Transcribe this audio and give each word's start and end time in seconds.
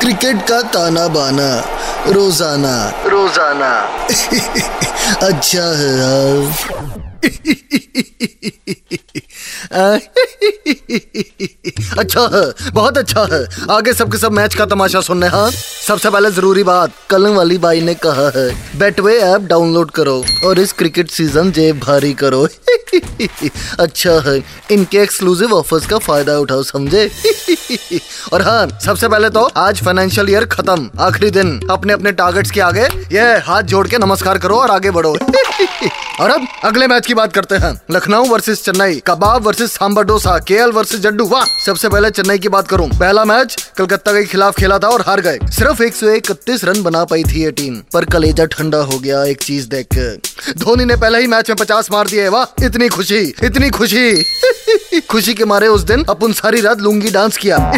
Cricket 0.00 0.42
का 0.48 0.60
ताना 0.74 1.06
बाना 1.14 1.48
रोज़ाना। 2.08 2.74
रोज़ाना। 3.06 3.70
अच्छा 5.28 5.64
है 5.78 5.90
यार। 5.98 7.08
अच्छा 11.98 12.20
है 12.34 12.70
बहुत 12.72 12.98
अच्छा 12.98 13.26
है। 13.32 13.44
आगे 13.70 13.92
सबके 13.92 14.18
सब 14.18 14.32
मैच 14.32 14.54
का 14.54 14.66
तमाशा 14.66 15.00
सुनने 15.00 15.26
हाँ? 15.28 15.50
सबसे 15.50 16.10
पहले 16.10 16.30
ज़रूरी 16.30 16.62
बात 16.64 16.92
कलम 17.10 17.34
वाली 17.36 17.58
बाई 17.58 17.80
ने 17.80 17.94
कहा 18.06 18.30
है 18.36 18.48
बेटवे 18.78 19.18
ऐप 19.20 19.40
डाउनलोड 19.50 19.90
करो 19.90 20.24
और 20.44 20.58
इस 20.60 20.72
क्रिकेट 20.72 21.10
सीज़न 21.10 21.52
जेब 21.52 21.78
भारी 21.80 22.12
करो। 22.22 22.46
अच्छा 23.80 24.12
है, 24.28 24.42
इनके 24.70 24.98
एक्सक्लूसिव 24.98 25.52
ऑफर्स 25.52 25.86
का 25.86 25.98
फ़ायदा 25.98 26.38
उठाओ, 26.38 26.62
समझे? 26.62 27.10
और 28.32 28.42
हाँ 28.42 28.78
सबसे 28.84 29.08
पहले 29.08 29.30
तो 29.30 29.40
आज 29.40 29.82
फाइनेंशियल 29.84 30.30
ईयर 30.30 30.44
खत्म, 30.44 30.90
आखिरी 31.00 31.30
दिन। 31.30 31.60
अपने 31.70 31.92
अपने 31.92 32.12
टारगेट्स 32.12 32.50
के 32.50 32.60
आगे, 32.60 32.84
ये 33.12 33.38
हाथ 33.38 33.62
जोड़ 33.62 33.86
के 33.88 33.98
नमस्कार 33.98 34.38
करो 34.38 34.56
और 34.56 34.70
आगे 34.70 34.90
बढ़ो। 34.90 35.16
और 36.20 36.30
अब 36.30 36.46
अगले 36.64 36.86
मैच 36.86 37.06
की 37.06 37.14
बात 37.14 37.32
करते 37.32 37.54
हैं। 37.54 37.80
Lucknow 37.90 38.24
versus 38.24 38.64
Chennai, 38.64 39.00
kebab 39.06 39.46
versus 39.46 39.72
sambar 39.72 40.04
dosa, 40.04 40.38
KL 40.38 40.70
versus 40.70 41.00
Jaddu. 41.00 41.26
वाह, 41.26 41.44
सबसे 41.66 41.88
पहले 41.88 42.10
चेन्नई 42.10 42.38
की 42.38 42.48
बात 42.48 42.68
करूँ। 42.68 42.88
पहला 42.88 43.24
मैच 43.24 43.56
कलकत्ता 43.76 44.12
के 44.12 44.24
खिलाफ 44.24 44.56
खेला 44.56 44.78
था 44.78 44.88
और 44.88 45.00
हार 45.00 45.20
गए। 45.20 45.38
सिर्फ़ 45.44 45.82
एक 45.82 45.94
सौ 45.94 46.08
इकतीस 46.08 46.64
रन 46.64 46.82
बना 46.82 47.04
पाई 47.04 47.22
थी 47.22 47.42
ये 47.44 47.50
टीम 47.50 47.74
पर 47.92 48.04
कलेजा 48.04 48.44
ठंडा 48.44 48.78
हो 48.78 48.98
गया 48.98 49.24
एक 49.24 49.42
चीज़ 49.42 49.68
देख 49.68 49.86
धोनी 50.58 50.84
ने 50.84 50.96
पहले 50.96 51.20
ही 51.20 51.26
मैच 51.26 51.50
में 51.50 51.56
पचास 51.56 51.90
मार 51.92 52.06
दिए, 52.06 52.28
वाह, 52.28 52.66
इतनी 52.66 52.79
खुशी, 52.88 53.34
इतनी 53.44 53.70
खुशी। 53.70 54.24
खुशी 55.10 55.34
के 55.34 55.44
मारे 55.44 55.66
उस 55.66 55.82
दिन 55.82 56.04
अपन 56.04 56.32
सारी 56.32 56.60
रात 56.60 56.80
लुंगी 56.80 57.10
डांस 57.10 57.36
किया। 57.36 57.72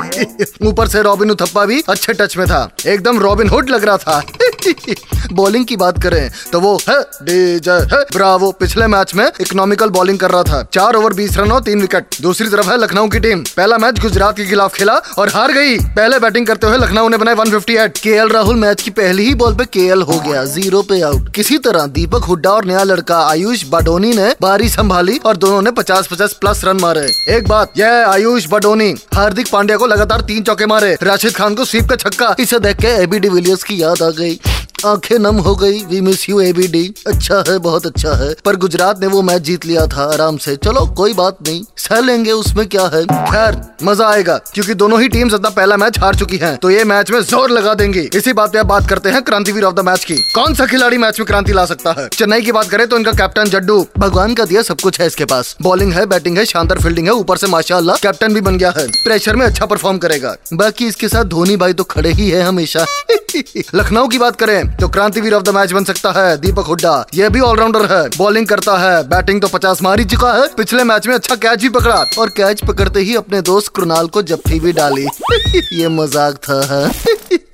ऊपर 0.62 0.88
से 0.88 1.02
रॉबिन 1.02 1.30
उथप्पा 1.30 1.65
भी 1.65 1.83
अच्छे 1.88 2.12
टच 2.12 2.37
में 2.37 2.46
था। 2.46 2.76
एकदम 2.87 3.21
रॉबिन 3.21 3.49
हुड 3.49 3.71
लग 3.71 3.85
रहा 3.85 3.96
था। 3.96 4.23
बॉलिंग 5.32 5.65
की 5.65 5.77
बात 5.77 6.02
करें 6.02 6.30
तो 6.52 6.60
वो 6.60 6.79
है 6.88 7.01
डेजर 7.23 7.88
है। 7.95 8.01
ब्रावो, 8.13 8.51
पिछले 8.52 8.87
मैच 8.87 9.15
में 9.15 9.27
इकोनॉमिकल 9.41 9.88
बॉलिंग 9.88 10.19
कर 10.19 10.30
रहा 10.30 10.43
था। 10.43 10.69
चार 10.73 10.95
ओवर 10.95 11.13
बीस 11.13 11.37
रन 11.37 11.52
और 11.52 11.60
तीन 11.60 11.80
विकेट 11.80 12.07
दूसरी 12.23 12.49
तरफ़ 12.49 12.71
है 12.71 12.77
लखनऊ 12.79 13.09
की 13.09 13.21
टीम 13.21 13.41
पहला 13.57 13.79
मैच 13.79 14.01
गुजरात 14.01 14.37
के 14.37 14.45
खिलाफ 14.45 14.74
खेला 14.74 14.95
और 15.19 15.29
हार 15.29 15.52
गई। 15.52 15.79
पहले 15.79 16.19
बैटिंग 16.19 16.46
करते 16.46 16.66
हुए 16.66 16.77
लखनऊ 16.77 17.09
ने 17.09 17.16
बनाए 17.16 17.35
158 17.35 17.99
केएल 17.99 18.29
राहुल 18.29 18.57
मैच 18.57 18.82
की 18.82 18.91
पहली 18.91 19.24
ही 19.24 19.35
बॉल 19.35 19.54
पे 19.54 19.65
केएल 19.65 20.02
हो 20.02 20.21
गया। 20.21 20.45
ज़ीरो 20.45 20.82
पे 20.82 21.01
आउट 21.01 21.32
किसी 21.35 21.59
तरह 21.59 21.87
दीपक 21.87 22.24
हुड्डा 22.24 22.51
और 22.51 22.65
नया 22.65 22.82
लड़का 22.82 23.19
आयुष 23.26 23.65
बाडोनी 23.65 24.13
ने 24.13 24.35
बारी 24.43 24.69
संभाली 24.69 25.19
और 25.19 25.37
दोनों 25.37 25.63
ने 25.63 25.71
पचास 25.71 26.07
पचास 26.07 26.32
प्लस 26.32 26.65
रन 26.65 26.80
मारे। 26.80 27.10
एक 27.29 27.49
बात, 27.49 27.73
यह 27.79 28.09
आयुष 28.09 28.47
बाडोनी। 28.47 28.95
हार्दिक 29.15 29.49
पांड्या 29.52 29.76
को 29.76 29.87
लगातार 29.87 30.21
तीन 30.21 30.43
चौके 30.43 30.66
मारे। 30.66 30.97
राशिद 31.02 31.35
खान 31.37 31.54
को 31.54 31.65
स्वीप 31.65 31.88
का 31.88 31.97
छक्का। 31.97 32.35
इसे 32.38 32.59
देख 32.59 32.76
के 32.76 32.87
एबी 32.87 33.19
डिविलियर्स 33.19 33.63
की 33.63 33.82
याद 33.82 34.02
आ 34.02 34.10
गई। 34.10 34.41
आँखें 34.87 35.19
नम 35.19 35.37
हो 35.37 35.55
गई। 35.57 35.85
वी 35.85 36.01
मिस 36.01 36.29
यू 36.29 36.41
एबीडी 36.41 36.95
अच्छा 37.07 37.45
है, 37.49 37.59
बहुत 37.59 37.87
अच्छा 37.87 38.13
है। 38.13 38.35
पर 38.45 38.57
गुजरात 38.57 39.01
ने 39.01 39.07
वो 39.07 39.23
मैच 39.23 39.43
जीत 39.43 39.66
लिया 39.66 39.87
था 39.87 40.05
आराम 40.13 40.37
से। 40.37 40.57
चलो, 40.57 40.87
कोई 40.87 41.13
बात 41.13 41.37
नहीं। 41.49 41.63
सह 41.77 42.01
लेंगे, 42.01 42.33
उसमें 42.33 42.66
क्या 42.69 42.83
है? 42.83 43.05
खैर, 43.05 43.60
मज़ा 43.83 44.09
आएगा, 44.09 44.37
क्योंकि 44.55 44.75
दोनों 44.75 45.01
ही 45.03 45.09
टीम्स 45.09 45.35
अपना 45.35 45.51
पहला 45.51 45.77
मैच 45.77 45.99
हार 45.99 46.15
चुकी 46.15 46.37
हैं। 46.37 46.57
तो 46.57 46.71
ये 46.71 46.85
मैच 46.85 47.10
में 47.10 47.21
ज़ोर 47.21 47.51
लगा 47.51 47.75
देंगे। 47.75 48.09
इसी 48.15 48.33
बात 48.33 48.53
पे 48.53 48.59
आप 48.59 48.66
बात 48.66 48.88
करते 48.88 49.10
हैं 49.10 49.23
क्रांतिवीर 49.23 49.65
ऑफ़ 49.65 49.75
द 49.75 49.80
मैच 49.80 50.05
की। 50.05 50.16
कौन 50.35 50.55
सा 50.55 50.66
खिलाड़ी 50.66 50.99
मैच 50.99 51.21
में 51.21 51.27
क्रांति 51.27 51.53
ला 51.53 51.65
सकता 51.65 51.95
है? 51.99 52.09
चेन्नई 52.09 52.41
की 52.41 52.53
बात 52.53 52.69
करें 52.69 52.87
तो 52.87 52.97
इनका 52.97 53.13
कैप्टन 53.13 53.45
जड्डू। 53.45 53.87
भगवान 53.99 54.35
का 54.35 54.45
दिया 54.45 54.63
सब 54.63 54.80
कुछ 54.80 55.01
है 55.01 55.07
इसके 55.07 55.25
पास। 55.25 55.57
बॉलिंग 55.63 55.93
है 55.93 56.07
बैटिंग 56.07 56.38
है, 56.38 56.45
शानदार 56.45 56.79
फील्डिंग 56.79 57.07
है, 57.07 57.13
ऊपर 57.13 57.37
से 57.37 57.47
माशाल्लाह 57.47 57.97
कैप्टन 57.97 58.35
भी 58.35 58.41
बन 58.41 58.59
गया 58.59 58.75
है। 58.79 58.87
प्रेशर 59.05 59.37
में 59.37 59.47
अच्छा 59.47 59.66
परफॉर्म 59.66 59.99
करेगा। 59.99 60.37
बाकी 60.55 60.87
इसके 60.87 61.09
साथ 61.09 61.25
धोनी 61.25 61.57
भाई 61.57 61.73
तो 61.73 61.85
खड़े 61.85 62.13
ही 62.13 62.30
है 62.30 62.43
हमेशा। 62.43 62.87
लखनऊ 63.75 64.09
की 64.09 64.19
बात 64.19 64.37
करें 64.37 64.77
तो 64.77 64.88
क्रांतिवीर 64.88 65.34
ऑफ़ 65.34 65.43
द 65.43 65.49
मैच 65.49 65.72
बन 65.72 65.84
सकता 65.84 66.12
है, 66.12 66.37
दीपक 66.37 66.66
हुड्डा। 66.66 66.94
यह 67.15 67.28
भी 67.28 67.41
ऑलराउंडर 67.41 67.84
है 67.93 68.09
बॉलिंग 68.19 68.47
करता 68.47 68.76
है 68.78 69.03
बैटिंग 69.09 69.41
तो 69.41 69.48
पचास 69.48 69.82
मार 69.82 69.98
ही 69.98 70.04
चुका 70.04 70.32
है। 70.32 70.47
पिछले 70.56 70.84
मैच 70.84 71.06
में 71.06 71.15
अच्छा 71.15 71.34
कैच 71.37 71.62
भी 71.62 71.69
पकड़ा, 71.69 72.04
और 72.19 72.28
कैच 72.28 72.65
पकड़ते 72.65 73.00
ही 73.00 73.16
अपने 73.16 73.41
दोस्त 73.42 73.72
कृणाल 73.76 74.06
को 74.06 74.22
जब्ती 74.22 74.60
भी 74.60 74.72
डाली। 74.72 75.06
ये 75.72 75.88
मज़ाक 75.88 76.37
था, 76.38 76.60
है? 76.66 76.91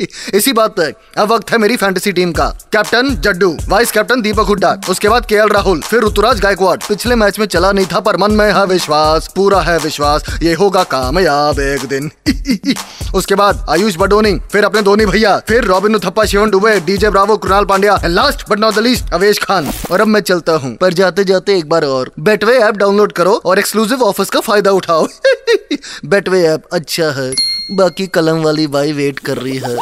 इसी 0.01 0.53
बात 0.53 0.77
पे 0.77 0.83
अब 1.21 1.33
वक्त 1.33 1.51
है 1.51 1.59
मेरी 1.59 1.77
फैंटेसी 1.77 2.13
टीम 2.13 2.33
का। 2.33 2.47
Captain 2.73 3.09
Jaddu 3.17 3.57
vice 3.69 3.93
captain 3.93 4.23
Deepak 4.23 4.47
Hooda, 4.47 4.81
उसके 4.91 5.09
बाद 5.09 5.27
के 5.27 5.37
राहुल, 5.49 5.81
फिर 5.81 6.05
ऋतुराज 6.05 6.41
गायकवाड। 6.41 6.83
पिछले 6.83 7.15
मैच 7.15 7.39
में 7.39 7.47
चला 7.47 7.73
नहीं 7.73 7.87
था, 7.87 8.01
पर 8.01 8.17
मन 8.17 8.33
में 8.33 8.53
है 8.53 8.67
विश्वास, 8.67 9.29
पूरा 9.37 9.61
है 9.61 9.79
विश्वास, 9.79 10.25
ये 10.43 10.55
होगा 10.55 10.83
कामयाब 10.85 11.61
एक 11.61 11.87
दिन। 11.89 12.11
उसके 13.15 13.35
बाद 13.35 13.67
आयुष 13.71 13.97
बडोनी, 13.97 14.39
फिर 14.53 14.65
अपने 14.65 14.83
धोनी 14.83 15.07
भैया, 15.07 15.37
फिर 15.39 15.65
Robin 15.65 15.95
Uthappa 15.95 16.25
Shivam 16.25 16.51
Dube 16.51 16.79
DJ 16.81 17.11
Bravo 17.11 17.37
Krunal 17.37 17.65
Pandya 17.65 18.01
last 18.05 18.49
but 18.51 18.59
not 18.59 18.75
the 18.75 18.79
least 18.79 19.13
Avesh 19.13 19.39
Khan. 19.39 19.71
और 19.91 20.01
अब 20.01 20.07
मैं 20.07 20.21
चलता 20.21 20.53
हूँ, 20.53 20.77
पर 20.77 20.93
जाते 20.93 21.25
जाते 21.25 21.59
एक 21.59 21.69
बार 21.69 21.85
और। 21.85 22.11
बेटवे 22.21 22.59
ऐप 22.59 22.77
डाउनलोड 22.77 23.13
करो 23.13 23.41
और 23.45 23.59
एक्सक्लूसिव 23.59 24.03
ऑफर्स 24.03 24.31
का 24.31 24.41
फ़ायदा 24.41 24.71
उठाओ। 24.71 25.07
बेटवे 26.05 26.43
ऐप 26.43 26.63
अच्छा 26.73 27.11
है। 27.11 27.58
बाकी 27.71 28.07
कलम 28.07 28.43
वाली 28.43 28.67
बाई 28.67 28.93
वेट 28.93 29.19
कर 29.19 29.39
रही 29.39 29.57
है। 29.57 29.75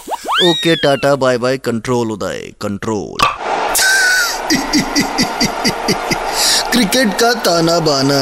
Okay 0.50 0.74
tata 0.76 1.14
bye 1.16 1.38
bye 1.38 1.56
control 1.58 2.10
Uday 2.12 2.52
control 2.60 3.18
cricket 6.72 7.14
का 7.20 7.32
ताना 7.44 7.78
बाना 7.80 8.20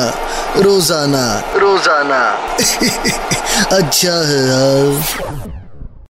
रोज़ाना। 0.56 1.24
रोज़ाना। 1.56 2.22
अच्छा 3.76 4.14
है 4.28 4.40
यार। 4.48 5.63